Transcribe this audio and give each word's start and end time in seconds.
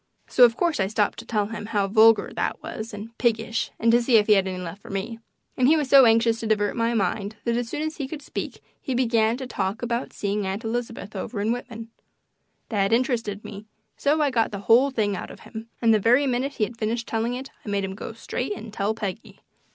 So, 0.25 0.45
of 0.45 0.57
course, 0.57 0.79
I 0.79 0.87
stopped 0.87 1.19
to 1.19 1.27
tell 1.27 1.45
him 1.49 1.67
how 1.67 1.87
vulgar 1.87 2.31
that 2.35 2.63
was, 2.63 2.91
and 2.91 3.15
piggish, 3.19 3.69
and 3.79 3.91
to 3.91 4.01
see 4.01 4.15
if 4.17 4.25
he 4.25 4.33
had 4.33 4.47
left 4.47 4.57
any 4.57 4.75
for 4.81 4.89
me, 4.89 5.19
and 5.55 5.67
he 5.67 5.77
was 5.77 5.89
so 5.89 6.05
anxious 6.05 6.39
to 6.39 6.47
divert 6.47 6.75
my 6.75 6.95
mind 6.95 7.35
that 7.43 7.55
as 7.55 7.69
soon 7.69 7.83
as 7.83 7.97
he 7.97 8.07
could 8.07 8.23
speak 8.23 8.63
he 8.81 8.95
began 8.95 9.37
to 9.37 9.45
talk 9.45 9.83
about 9.83 10.11
seeing 10.11 10.47
Aunt 10.47 10.63
Elizabeth 10.63 11.15
over 11.15 11.39
in 11.39 11.51
Whitman. 11.51 11.91
That 12.69 12.91
interested 12.91 13.45
me, 13.45 13.67
so 13.95 14.19
I 14.23 14.31
got 14.31 14.49
the 14.51 14.61
whole 14.61 14.89
thing 14.89 15.15
out 15.15 15.29
of 15.29 15.41
him, 15.41 15.69
and 15.83 15.93
the 15.93 15.99
very 15.99 16.25
minute 16.25 16.53
he 16.53 16.63
had 16.63 16.79
finished 16.79 17.05
telling 17.07 17.35
it 17.35 17.51
I 17.63 17.69
made 17.69 17.83
him 17.83 17.93
go 17.93 18.13
straight 18.13 18.53
and 18.57 18.73
tell 18.73 18.95
Peggy. 18.95 19.41